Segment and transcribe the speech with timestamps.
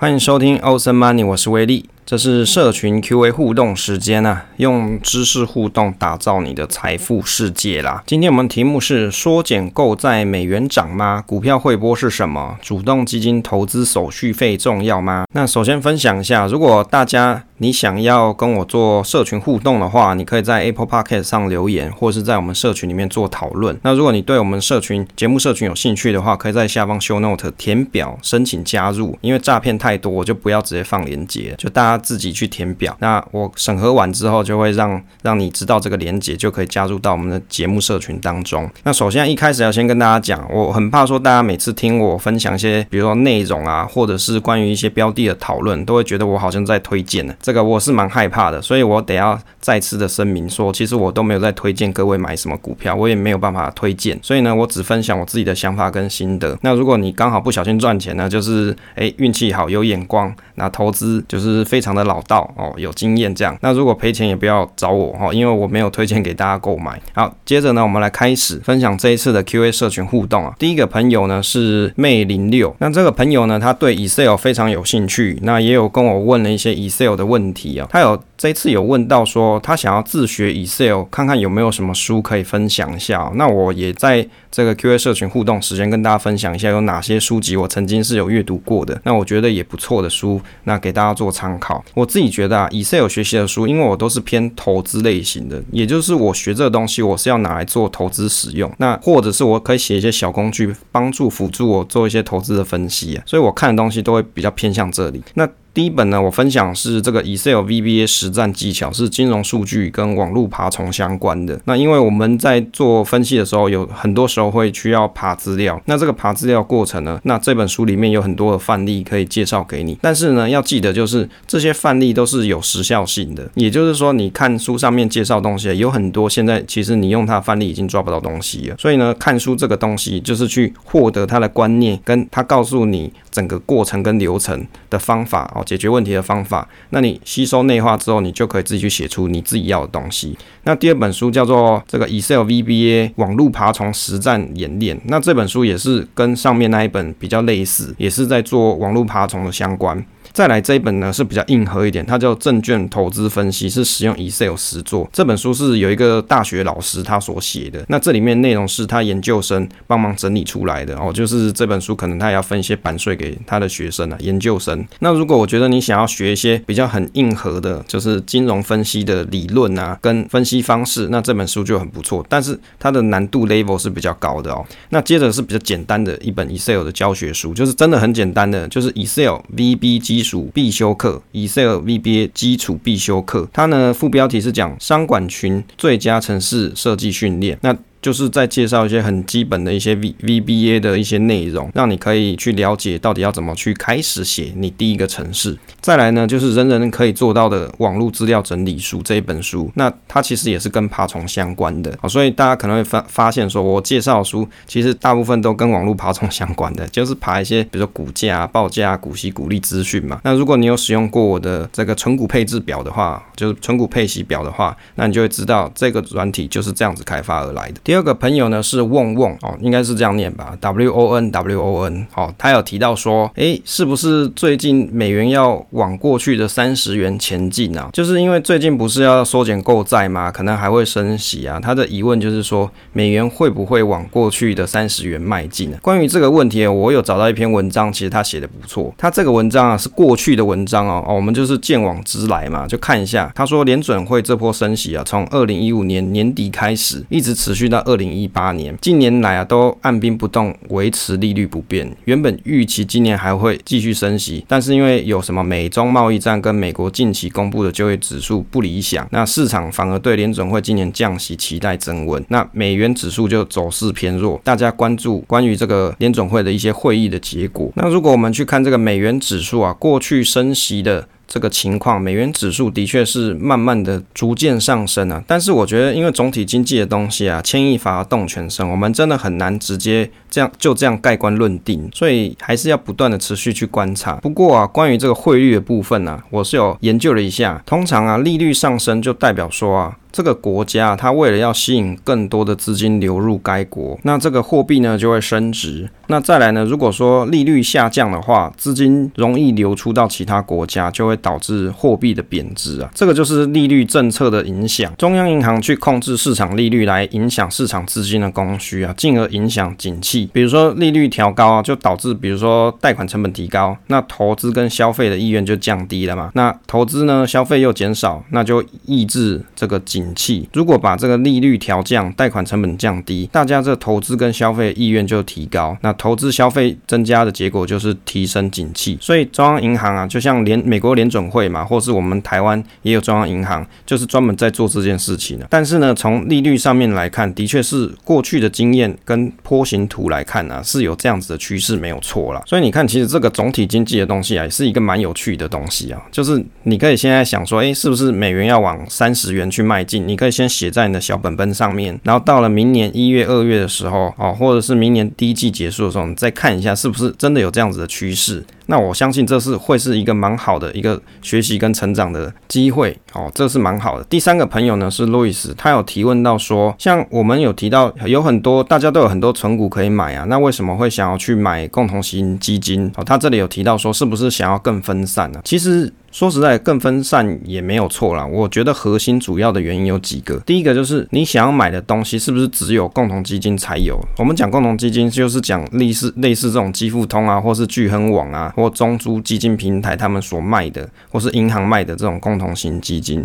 [0.00, 1.90] 欢迎收听 o c e a n Money，我是威力。
[2.06, 8.04] 这是社群 Q&A 互动时间啊，用知识互动打造你的财富世界啦。
[8.06, 11.24] 今天我们题目是缩减购债，美元涨吗？
[11.26, 12.56] 股票汇波是什么？
[12.62, 15.24] 主动基金投资手续费重要吗？
[15.34, 23.78] 那首先分享一下，如果大家你想要跟我做社群互动的话，你可以在 Apple Podcast 上留言，或者是在我们社群里面做讨论。
[23.82, 29.16] 那如果你对我们社群节目社群有兴趣的话，可以在下方 Show Note 填表申请加入。
[29.20, 31.98] 因为诈骗太多，我就不要直接放链接，就大家。
[32.08, 38.70] 自己去填表，那我审核完之后就会让让你知道这个链接，就可以加入到我们的节目社群当中。
[38.84, 47.34] 那首先一开始要先跟大家讲，我很怕说大家每次听我分享一些，比如说内容啊，或者是关于一些标的的讨论，都会觉得我好像在推荐呢。
[47.48, 54.18] 这个我是蛮害怕的，所以我得要再次的声明说，其实我都没有在推荐各位买什么股票，我也没有办法推荐。
[54.22, 56.56] 所以呢，我只分享我自己的想法跟心得。
[56.62, 61.88] 那如果你刚好不小心赚钱呢，就是诶运气好，有眼光，那投资就是非常。
[61.98, 63.56] 的老道哦，有经验这样。
[63.60, 67.00] 那如果赔钱也不要找我哈，因为我没有推荐给大家购买。
[67.14, 70.54] 好，接着呢，我们来开始分享这一次的 Q&A 社群互动啊。
[70.58, 77.86] 第一个朋友呢是魅零六，那这个朋友呢，他对 Excel 非常有兴趣，那也有跟我问了一些 Excel 的问问题啊。
[77.90, 83.30] 他有这次有问到说，他想要自学 Excel，看看有没有什么书可以分享一下。
[83.36, 91.84] 那我也在这个 Q&A 社群互动时间跟大家分享一下有哪些书籍我曾经是有阅读过的，那我觉得也不错的书，那给大家做参考。
[91.94, 105.22] 我自己觉得啊，Excel 学习的书，因为我都是偏投资类型的，也就是我学这个东西，我是要拿来做投资使用，那或者是我可以写一些小工具，帮助辅助我做一些投资的分析，所以我看的东西都会比较偏向这里。
[105.34, 105.48] 那
[105.78, 111.60] 第一本呢，我分享是这个 Excel VBA 实战技巧，是金融数据跟网络爬虫相关的。
[111.66, 115.80] 那因为我们在做分析的时候，有很多时候会需要爬资料。
[115.84, 119.96] 那这个爬资料过程呢，那这本书里面有很多的范例可以介绍给你。
[120.02, 128.74] 但是呢，要记得就是这些范例都是有时效性的，也就是说，你看书上面介绍东西有很多，现在其实你用它的范例已经抓不到东西了。
[128.76, 135.64] 所以呢，看书这个东西就是去获得它的观念，跟它告诉你整个过程跟流程的方法哦。
[135.68, 140.34] 解决问题的方法，那你吸收内化之后，你就可以自己去写出你自己要的东西。
[140.62, 150.02] 那第二本书叫做这个 Excel VBA 网络爬虫实战演练，那这本书也是跟上面那一本比较类似，也是在做网络爬虫的相关。
[150.32, 155.08] 再来这一本呢是比较硬核一点，它叫证券投资分析，是使用 Excel 实作。
[155.12, 161.12] 这本书是有一个大学老师他所写的，那这里面内容是他研究生帮忙整理出来的哦。
[161.12, 164.86] 就是这本书可能他也要分一些版税给他的学生啊，研究生。
[165.00, 172.24] 那如果我觉得你想要学一些比较很硬核的，就是金融分析的理论啊，跟分析方式，那这本书就很不错。
[172.28, 174.64] 但是它的难度 level 是比较高的哦。
[174.90, 183.48] 那接着是比较简单的一本 Excel 的教学书，就是真的很简单的，就是 Excel VB 基础必修课，Excel VBA 基础必修课。
[183.52, 187.56] 它呢副标题是讲商管群最佳城市设计训练。
[187.62, 195.56] 那就是在介绍一些很基本的一些 V VBA 的一些内容，让你可以去了解到底要怎么去开始写你第一个程式。
[195.80, 210.20] 再来呢，就是人人可以做到的网络资料整理书这一本书，那它其实也是跟爬虫相关的啊，所以大家可能会发发现说，我介绍书其实大部分都跟网络爬虫相关的， 就是爬一些比如说股价啊、报价啊、股息、股利资讯嘛。
[210.24, 217.80] 那如果你有使用过我的这个存股配置表的话，就是存股配息表的话，那你就会知道这个软体就是这样子开发而来的。
[217.88, 222.06] 第二个朋友呢是旺旺哦，应该是这样念吧，W O N W O N。
[222.14, 227.88] 哦，他有提到说，诶，是不是最近美元要往过去的三十元前进啊？
[227.94, 230.30] 就是因为最近不是要缩减购债吗？
[230.30, 231.58] 可能还会升息啊。
[231.58, 235.78] 他的疑问就是说，美元会不会往过去的三十元迈进呢？
[235.80, 238.92] 关于这个问题，我有找到一篇文章，其实他写的不错。
[238.98, 243.32] 他这个文章啊是过去的文章哦，哦，我们就是见往知来嘛，就看一下。
[243.34, 247.77] 他说联准会这波升息啊，从二零一五年年底开始，一直持续到。
[247.80, 251.96] 二零一八年，近年来啊都按兵不动，维持利率不变。
[252.04, 262.24] 原本预期今年还会继续升息，但是因为有什么美中贸易战跟美国近期公布的就业指数不理想，那市场反而对联准会今年降息期待增温。
[262.28, 267.70] 那美元指数就走势偏弱，大家关注关于这个联准会的一些会议的结果。
[267.76, 271.08] 那如果我们去看这个美元指数啊，过去升息的。
[271.28, 284.14] 这个情况，美元指数的确是慢慢的逐渐上升啊，但是我觉得，因为总体经济的东西啊，牵一发而动全身，我们真的很难直接这样就这样盖棺论定，所以还是要不断的持续去观察。
[284.16, 289.96] 不过啊，关于这个汇率的部分呢、啊，我是有研究了一下，通常啊，利率上升就代表说啊。
[290.10, 295.88] 这个国家它为了要吸引更多的资金流入该国，那这个货币呢就会升值。
[296.10, 302.90] 那再来呢，如果说利率下降的话，资金容易流出到其他国家，就会导致货币的贬值啊。
[302.94, 310.30] 这个就是利率政策的影响，中央银行去控制市场利率来影响市场资金的供需啊，进而影响景气。
[310.32, 316.30] 比如说利率调高啊，就导致比如说贷款成本提高，那投资跟消费的意愿就降低了嘛。
[316.34, 320.48] 那投资呢，消费又减少，那就抑制这个景景气。
[320.52, 328.96] 如果把这个利率调降，贷款成本降低，大家这投资跟消费意愿就提高，那投资消费增加的结果就是提升景气。
[329.00, 335.46] 所以中央银行啊，就像联美国联准会嘛，或是我们台湾也有中央银行，就是专门在做这件事情的。
[335.50, 342.42] 但是呢，从利率上面来看，的确是过去的经验跟波形图来看啊，是有这样子的趋势，没有错啦。
[342.46, 358.44] 所以你看，其实这个总体经济的东西啊，也是一个蛮有趣的东西啊，就是你可以现在想说，诶，是不是美元要往三十元去迈你可以先写在你的小本本上面，然后到了明年一月、二月的时候，哦，或者是明年第一季结束的时候，你再看一下是不是真的有这样子的趋势。
[358.66, 364.04] 那我相信这是会是一个蛮好的一个学习跟成长的机会哦，这是蛮好的。
[364.10, 372.92] 第三个朋友呢是路易斯，他有提问到说，像我们有提到有很多大家都有很多存股可以买啊，那为什么会想要去买共同型基金？
[372.96, 375.40] 哦，他这里有提到说，是不是想要更分散呢？
[375.44, 375.90] 其实。
[376.18, 378.26] 说实在，更分散也没有错啦。
[378.26, 380.36] 我觉得核心主要的原因有几个。
[380.40, 383.96] 第一个就是你想要买的东西是不是只有共同基金才有？
[384.16, 393.24] 我们讲共同基金就是讲类似类似这种基富通啊，或是聚亨网啊，或中租基金平台他们所卖的，或是银行卖的这种共同型基金。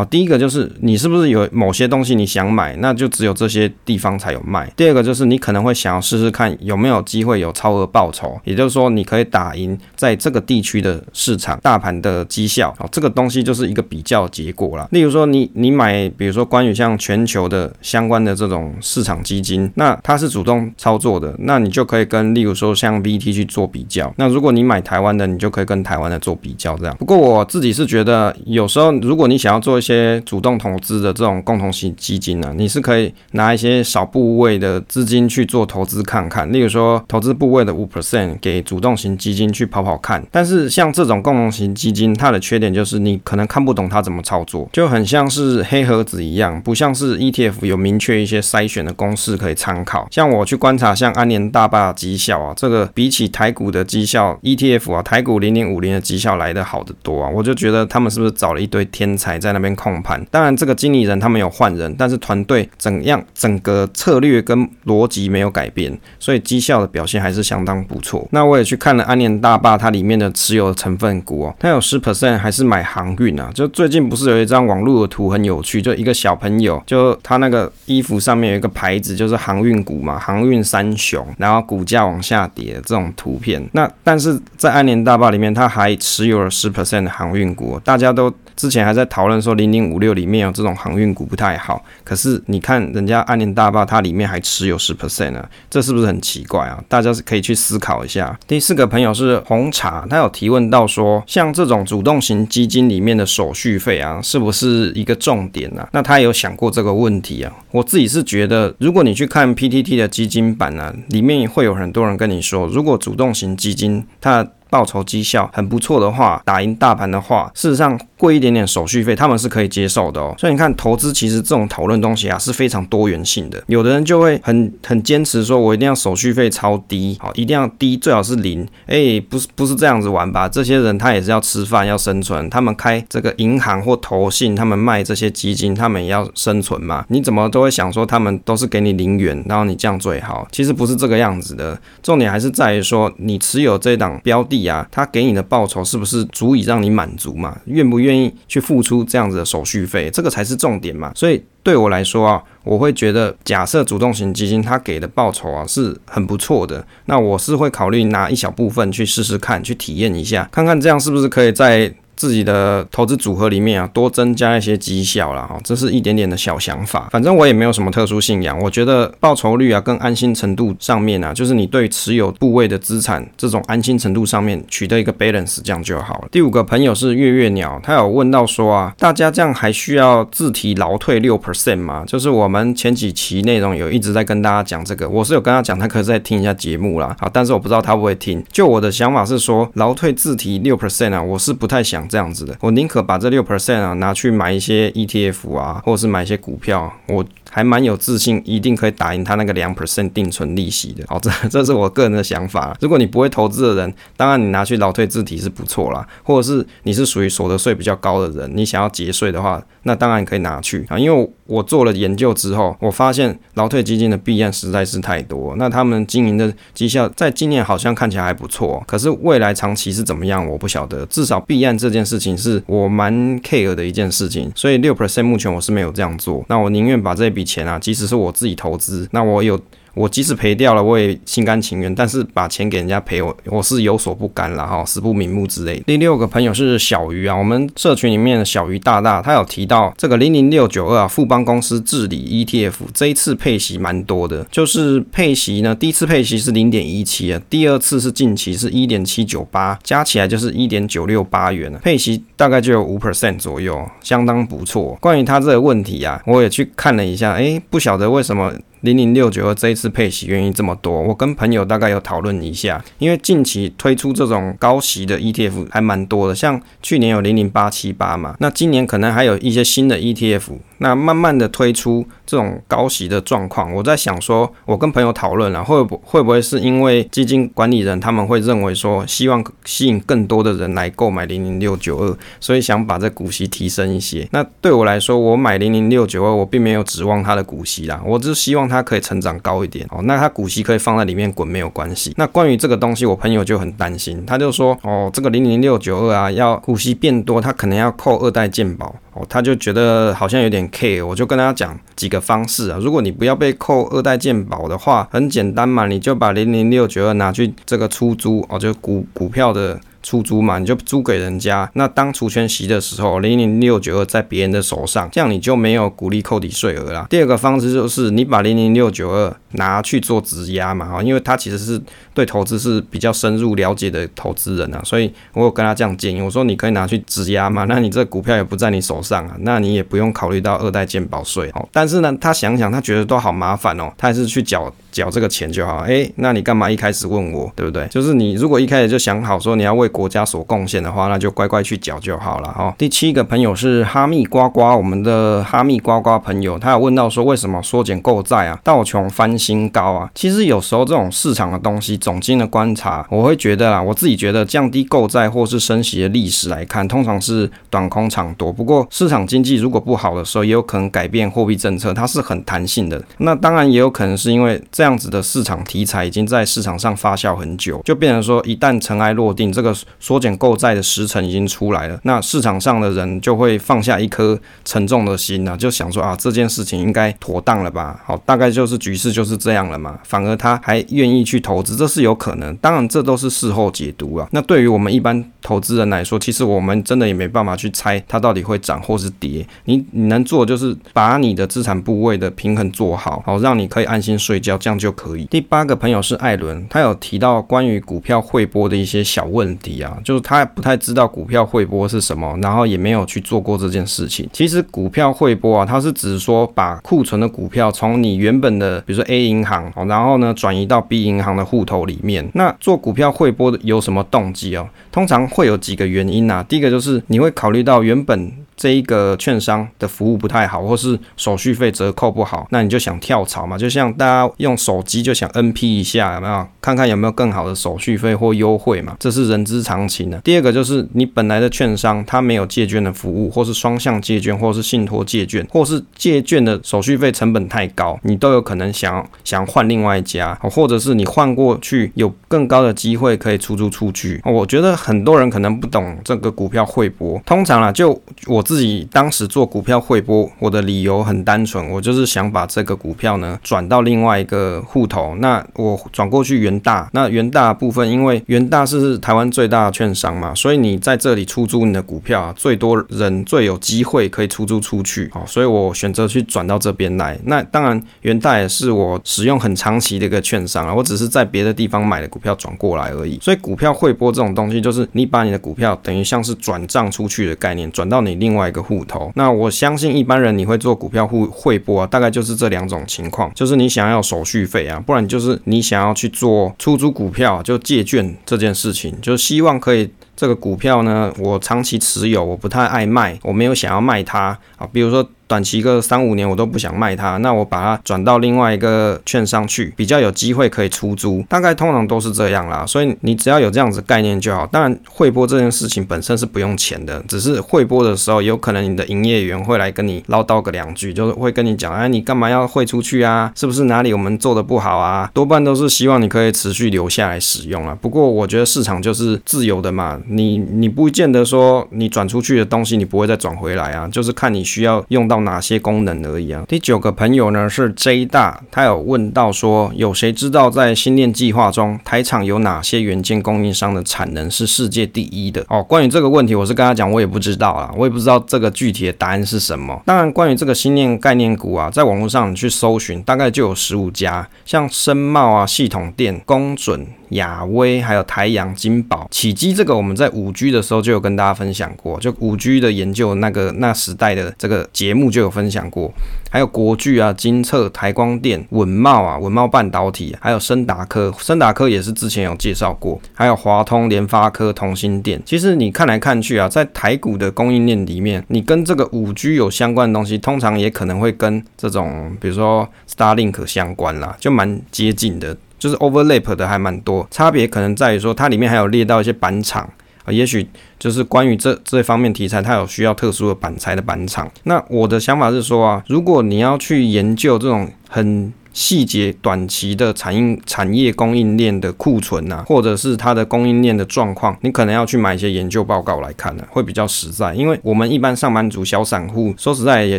[0.00, 4.66] 好，第一个就是你是不是有某些东西你想买，那就只有这些地方才有卖。
[4.74, 12.74] 第二个就是你可能会想要试试看有没有机会有超额报酬，也就是说你可以打赢在这个地区的市场大盘的绩效。
[12.78, 14.88] 好，这个东西就是一个比较结果啦。
[14.90, 24.10] 例如说你你买，比如说关于像全球的相关的这种市场基金，那它是主动操作的，那你就可以跟例如说像 VT 去做比较。
[24.16, 26.96] 那如果你买台湾的，你就可以跟台湾的做比较这样。
[26.96, 40.24] 不过我自己是觉得有时候如果你想要做一些些主动投资的这种共同型基金呢、啊，你是可以拿一些小部位的资金去做投资看看，例如说投资部位的五 percent 给主动型基金去跑跑看。
[40.30, 50.06] 但是像这种共同型基金，它的缺点就是你可能看不懂它怎么操作，就很像是黑盒子一样，不像是 ETF 有明确一些筛选的公式可以参考。
[50.10, 60.24] 像我去观察像安联大坝绩效啊，这个比起台股的绩效 ETF 啊，台股零零五零的绩效来得好得多啊，我就觉得他们是不是找了一堆天才在那边控盘？
[60.30, 68.26] 当然，这个经理人他们有换人，但是团队怎样整个策略跟逻辑没有改变，所以绩效的表现还是相当不错。
[68.32, 73.50] 那我也去看了安联大坝它里面的持有成分股哦，它有十 percent 还是买航运啊？
[73.54, 83.62] 就最近不是有一张网络的图很有趣，就一个小朋友，就他那个衣服上面有一个牌子，就是航运股嘛，航运三雄，然后股价往下跌这种图片。
[83.72, 96.82] 那但是在安联大坝里面，它还持有了十 percent 的航运股，大家都之前还在讨论说零零五六里面有这种航运股不太好，可是你看人家安联大坝，它里面还持有十 percent 呢，这是不是很奇怪啊？
[96.88, 98.38] 大家是可以去思考一下。
[98.46, 105.88] 第四个朋友是红茶，他有提问到说，像这种主动型基金里面的手续费啊，是不是一个重点啊？
[105.92, 107.52] 那他有想过这个问题啊？
[107.70, 120.34] 我自己是觉得，如果你去看 PTT 的基金版啊，里面会有很多人跟你说，如果主动型基金它报酬绩效很不错的话，打赢大盘的话，事实上贵一点点手续费他们是可以接受的哦。
[120.38, 123.62] 所以你看，投资其实这种讨论东西啊是非常多元性的。
[123.66, 128.66] 有的人就会很很坚持说，我一定要手续费超低，好，一定要低，最好是零。
[128.86, 130.48] 哎，不是不是这样子玩吧？
[130.48, 137.04] 这些人他也是要吃饭要生存，他们开这个银行或投信，他们卖这些基金，他们也要生存嘛。
[137.08, 140.46] 你怎么都会想说他们都是给你零元，然后你这样最好？
[140.52, 141.76] 其实不是这个样子的。
[142.02, 144.59] 重点还是在于说，你持有这档标的。
[144.66, 147.58] 啊，他给你的报酬是不是足以让你满足嘛？
[147.66, 151.12] 愿不愿意去付出这样子的手续费，这个才是重点嘛。
[151.14, 161.94] 所以对我来说啊，我会觉得，假设主动型基金它给的报酬啊是很不错的，那我是会考虑拿一小部分去试试看，去体验一下，看看这样是不是可以在。
[162.20, 165.46] 自己的投资组合里面啊，多增加一些绩效啦。
[165.48, 167.08] 哈，这是一点点的小想法。
[167.10, 176.28] 反正我也没有什么特殊信仰，我觉得报酬率啊跟安心程度上面啊，就是你对持有部位的资产这种安心程度上面取得一个 balance，这样就好了。
[176.30, 182.04] 第五个朋友是月月鸟，他有问到说啊，大家这样还需要自提劳退六 percent 吗？
[182.06, 187.16] 就是我们前几期内容有一直在跟大家讲这个，我是有跟他讲，他可以再听一下节目啦。
[187.18, 188.44] 好，但是我不知道他会不会听。
[188.52, 192.06] 就我的想法是说，劳退自提六 percent 啊，我是不太想。
[192.10, 201.04] 这样子的，我宁可把这六 percent 啊拿去买一些 ETF 啊，或者是买一些股票，我还蛮有自信，一定可以打赢他那个两 percent 定存利息的。
[201.06, 202.76] 好，这 这是我个人的想法。
[202.80, 210.98] 如果你不会投资的人，当然你拿去劳退自提是不错啦，或者是你是属于所得税比较高的人，你想要节税的话，那当然可以拿去啊。
[210.98, 221.04] 因为我做了研究之后，我发现劳退基金的弊案实在是太多，那他们经营的绩效在今年好像看起来还不错，可是未来长期是怎么样，我不晓得。
[221.06, 226.44] 至少弊案这件事情是我蛮 care 的一件事情，所以六 percent 目前我是没有这样做。
[226.48, 229.60] 那我宁愿把这笔钱啊，即使是我自己投资，那我有。
[229.94, 231.94] 我即使赔掉了，我也心甘情愿。
[231.94, 235.82] 但是把钱给人家赔，我我是有所不甘了哈，死不瞑目之类。
[235.86, 254.96] 第六个朋友是小鱼啊，我们社群里面的小鱼大大，他有提到这个零零六九二啊，富邦公司治理 ETF 这一次配息蛮多的，就是配息呢，第一次配息是零点一七啊，第二次是近期是一点七九八，加起来就是一点九六八元，配息大概就有五 percent 左右，相当不错。
[255.00, 258.52] 关于他这个问题啊，我也去看了一下，诶，不晓得为什么。
[258.82, 284.28] 零零六九二这一次配息原因这么多，我跟朋友大概有讨论一下，因为近期推出这种高息的 ETF 还蛮多的，像去年有零零八七八嘛，那今年可能还有一些新的 ETF，那慢慢的推出这种高息的状况，我在想说，我跟朋友讨论了，会不会不会是因为基金管理人他们会认为说，希望吸引更多的人来购买零零六九二，所以想把这股息提升一些。
[284.30, 288.60] 那对我来说，我买零零六九二，我并没有指望它的股息啦，我只是希望。
[288.70, 292.12] 它可以成长高一点哦，那它股息可以放在里面滚没有关系。
[292.16, 298.94] 那关于这个东西，我朋友就很担心，他就说哦，这个零零六九二啊，要股息变多，他可能要扣二代健保
[299.28, 301.04] 他就觉得好像有点 care。
[301.04, 309.80] 我就跟他讲几个方式啊，如果你不要被扣二代鉴宝的话，很简单嘛，你就把零零六九二拿去这个出租哦，就股股票的。
[310.02, 311.70] 出租嘛，你就租给人家。
[311.74, 317.06] 那当除权息的时候，零零六九二在别人的手上，这样你就没有股利扣抵税额啦。
[317.10, 321.80] 第二个方式就是你把零零六九二拿去做质押嘛，哈，因为他其实是
[322.14, 331.68] 对投资是比较深入了解的投资人啊，所以我有跟他这样建议，我说你可以拿去质押嘛，那你这股票也不在你手上啊，那你也不用考虑到二代健保税哦。
[331.72, 335.78] 但是呢，他想想他觉得都好麻烦哦，他还是去缴缴这个钱就好。
[335.78, 337.86] 哎、欸，那你干嘛一开始问我，对不对？
[337.88, 342.74] 就是你如果一开始就想好说你要为国家所贡献的话，那就乖乖去缴就好了哈。
[342.78, 350.10] 第七个朋友是哈密瓜瓜，我们的哈密瓜瓜朋友，他有问到说，为什么缩减购债啊，道琼翻新高啊？
[350.14, 358.52] 其实有时候这种市场的东西，总经的观察，我会觉得啦，我自己觉得降低购债或是升息的历史来看，通常是短空长多。
[358.52, 363.02] 不过市场经济如果不好的时候，也有可能改变货币政策，它是很弹性的。
[363.18, 378.00] 那当然也有可能是因为这样子的市场题材已经在市场上发酵很久，就变成说一旦尘埃落定，这个缩减购债的时程已经出来了，那市场上的人就会放下一颗沉重的心呢，就想说啊，这件事情应该妥当了吧？
[378.06, 379.98] 好，大概就是局势就是这样了嘛。
[380.02, 382.56] 反而他还愿意去投资，这是有可能。
[382.56, 384.26] 当然，这都是事后解读啊。
[384.30, 389.46] 那对于我们一般投资人来说，其实我们真的也没办法去猜它到底会涨或是跌。
[389.66, 395.24] 你你能做就是把你的资产部位的平衡做好，好让你可以安心睡觉，样就可以。
[395.24, 399.98] 第八个朋友是艾伦，他有提到关于股票汇拨的一些小问题啊。
[400.04, 404.28] 就是他不太知道股票汇拨是什么，然后也没有去做过这件事情。
[404.32, 412.26] 其实股票汇拨啊，它是指说把库存的股票从你原本的，比如说 A 银行，然后呢转移到 B 银行的户头里面。
[412.34, 414.68] 那做股票汇拨有什么动机哦？
[414.92, 416.44] 通常会有几个原因呐。
[416.48, 418.30] 第一个就是你会考虑到原本。
[418.60, 423.56] 这一个券商的服务不太好，或是手续费折扣不好，那你就想跳槽嘛？
[423.56, 426.46] 就像大家用手机就想 NP 一下，有没有？
[426.60, 428.94] 看看有没有更好的手续费或优惠嘛？
[429.00, 430.18] 这是人之常情的。
[430.18, 444.20] 第二个就是你本来的券商它没有借券的服务，或是双向借券，或是信托借券，或是借券的手续费成本太高，你都有可能想想换另外一家，或者是你换过去有更高的机会可以出租出去。
[444.26, 448.44] 我觉得很多人可能不懂这个股票汇博，通常啊，就我。
[448.50, 455.14] 自己当时做股票汇拨，我的理由很单纯，我就是想把这个股票呢转到另外一个户头。
[455.20, 465.08] 那我转过去元大，那元大部分因为元大是台湾最大的券商嘛，所以你在这里出租你的股票，最多人最有机会可以出租出去。
[465.12, 467.16] 好，所以我选择去转到这边来。
[467.26, 473.16] 那当然元大也是我使用很长期的一个券商啊，我只是在别的地方买的股票转过来而已。
[473.22, 478.39] 所以股票汇拨这种东西，就是你把你的股票等于像是转账出去的概念，转到你另外。
[478.40, 479.12] 外一个户头。
[479.14, 489.90] 那我相信一般人你会做股票汇汇拨啊，大概就是这两种情况，就是你想要手续费啊，不然就是你想要去做出租股票就借券这件事情，就希望可以。
[490.16, 494.68] 这个股票呢，我长期持有，我不太爱卖，我没有想要卖它啊。
[494.70, 501.24] 比如说短期个三五年我都不想卖它，那我把它转到另外一个券商去，比较有机会可以出租。
[501.28, 504.44] 大概通常都是这样啦，所以你只要有这样子概念就好。
[504.48, 513.30] 当然汇拨这件事情本身是不用钱的，只是汇拨的时候有可能你的营业员会来跟你唠叨个两句，就是会跟你讲，哎，你干嘛要汇出去啊？
[513.36, 515.08] 是不是哪里我们做的不好啊？
[515.14, 517.78] 多半都是希望你可以持续留下来使用啊。
[517.80, 520.00] 不过我觉得市场就是自由的嘛。
[520.08, 526.44] 你你不见得说你转出去的东西你不会再转回来啊，就是看你需要用到哪些功能而已啊。
[526.48, 535.44] 第九个朋友呢是 J 大，他有问到说，有谁知道在新链计划中台厂有哪些元件供应商的产能是世界第一的？
[535.48, 539.80] 哦，关于这个问题，我是跟他讲，我也不知道啊，我也不知道这个具体的答案是什么。
[539.86, 546.86] 当然，关于这个新链概念股啊，在网络上你去搜寻，大概就有十五家，像深茂啊、系统电、工准。
[547.10, 555.92] 亚威还有台阳、金宝、启基，这个我们在五 G 的时候就有跟大家分享过，就五 G 的研究那个那时代的这个节目就有分享过，
[556.30, 565.20] 还有国巨啊、金策、台光电、稳懋啊、稳懋半导体，还有升达科，升达科也是之前有介绍过，还有华通、联发科、同心电。
[565.24, 575.36] 其实你看来看去啊，在台股的供应链里面，你跟这个五 G 有相关的东西，通常也可能会跟这种比如说 Starlink 相关啦，就蛮接近的。
[575.60, 579.70] 就是 overlap 的还蛮多，差别可能在于说它里面还有列到一些板厂
[580.04, 580.44] 啊，也许
[580.78, 584.28] 就是关于这这方面题材，它有需要特殊的板材的板厂。
[584.44, 597.34] 那我的想法是说啊，如果你要去研究这种很细节短期的产业产业供应链的库存呐，或者是它的供应链的状况，你可能要去买一些研究报告来看呢，会比较实在。
[597.34, 599.98] 因为我们一般上班族、小散户，说实在也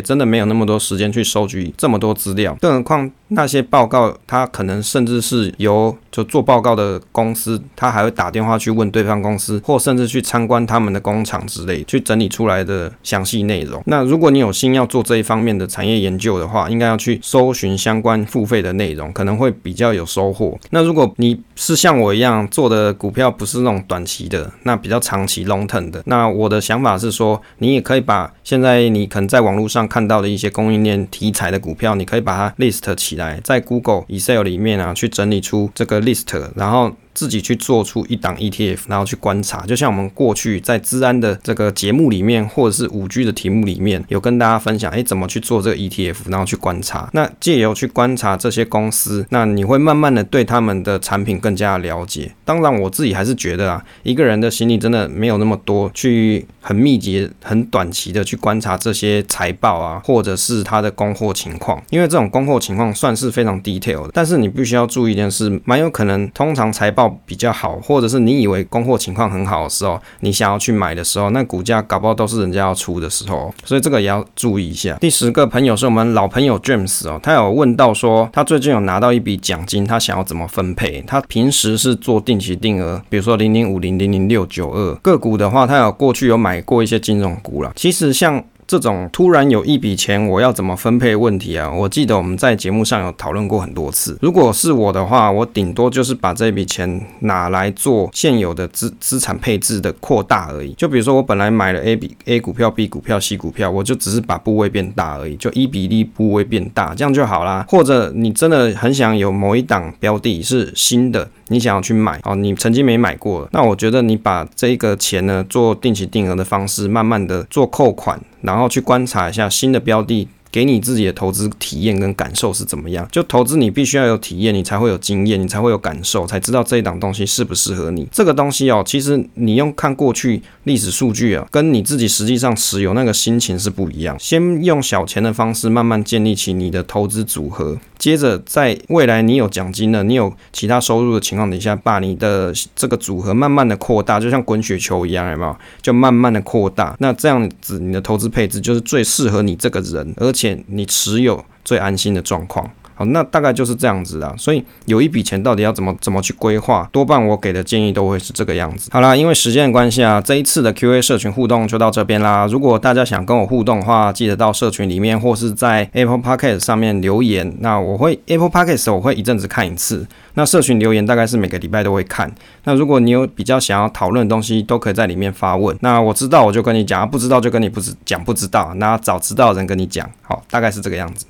[0.00, 13.82] 真的没有那么多时间去收集这么多资料，更何况那些报告，它可能甚至是由就做报告的公司，他还会打电话去问对方公司，或甚至去参观他们的工厂之类，去整理出来的详细内容。
[13.86, 20.58] 那如果你有心要做这一方面的产业研究的话，应该要去搜寻相关付费的内容，可能会比较有收获。
[20.70, 36.02] 那如果你是像我一样做的股票不是那种短期的，那比较长期 long term 的，那我的想法是说，你也可以把现在你可能在网络上看到的一些供应链题材的股票，你可以把它 list 起来，在 Google Excel 里面啊，去整理出这个。
[36.02, 36.92] list，然后。
[37.14, 47.10] 自己去做出一档 ETF，然后去观察，就像我们过去在资安的这个节目里面，或者是五 G 的题目里面有跟大家分享，哎，怎么去做这个 ETF，然后去观察。
[47.12, 52.32] 那借由去观察这些公司，那你会慢慢的对他们的产品更更加了解。
[52.46, 64.10] 当然，我自己还是觉得啊，一个人的心力真的没有那么多，去很密集、很短期的去观察这些财报啊，或者是他的供货情况，因为这种供货情况算是非常 detail 的。
[64.14, 67.02] 但是你必须要注意一件事，蛮有可能通常财报。
[67.26, 74.96] 比较好，或者是你以为供货情况很好的时候，你想要去买的时候，那股价搞不好都是人家要出的时候，所以这个也要注意一下。
[75.00, 81.02] 第十个朋友是我们老朋友 James 哦，他有问到说，他最近有拿到一笔奖金，他想要怎么分配？
[81.06, 87.72] 他平时是做定期定额，比如说零零五零零零六九二个股的话，它有过去有买过一些金融股了。
[87.74, 88.44] 其实像。
[88.72, 91.70] 这种突然有一笔钱，我要怎么分配问题啊？
[91.70, 94.16] 我记得我们在节目上有讨论过很多次。
[94.22, 100.72] 如果是我的话，我顶多就是把这笔钱拿来做现有的资资产配置的扩大而已。
[100.72, 107.66] 就比如说我本来买了 A 比 A 股票、B 股票、C 股票，我就只是把部位变大而已，就一比例部位变大，这样就好啦。
[107.68, 111.28] 或者你真的很想有某一档标的是新的。
[111.48, 120.28] 你想要去买哦，你曾经没买过，那我觉得你把这个钱呢，做定期定额的方式，慢慢的做扣款，然后后去观察一下新的标的。
[120.52, 123.08] 给你自己的投资体验跟感受是怎么样？
[123.10, 128.06] 就投资你必须要有体验，你才会有经验，你才会有感受，才知道这一档东西适不适合你。
[128.12, 134.14] 这个东西哦，其实你用看过去历史数据啊，跟你自己实际上持有那个心情是不一样。
[134.20, 145.56] 先用小钱的方式慢慢建立起你的投资组合，接着在未来你有奖金了，你有其他收入的情况底下，把你的这个组合慢慢的扩大，就像滚雪球一样，有没有？
[145.80, 146.94] 就慢慢的扩大。
[146.98, 150.41] 那这样子你的投资配置就是最适合你这个人，而且。
[150.42, 152.68] 且你持有最安心的状况。
[152.94, 154.34] 好，那大概就是这样子啦。
[154.36, 158.90] 所以有一笔钱到底要怎么怎么去规划，多半我给的建议都会是这个样子。
[158.92, 162.46] 好啦，因为时间的关系啊，这一次的 Q&A 社群互动就到这边啦。
[162.50, 167.56] 如果大家想跟我互动的话，记得到社群里面或是在 Apple Podcast 上面留言。
[167.60, 170.06] 那我会 Apple Podcast 我会一阵子看一次。
[170.34, 172.32] 那社群留言大概是每个礼拜都会看。
[172.64, 175.76] 那如果你有比较想要讨论的东西，都可以在里面发问。
[175.80, 178.72] 那我知道我就跟你讲，不知道就跟你不知讲不知道。
[178.76, 181.26] 那找知道的人跟你讲，好，大概是这个样子。